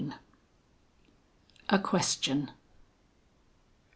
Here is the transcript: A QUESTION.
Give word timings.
A 1.69 1.77
QUESTION. 1.77 2.49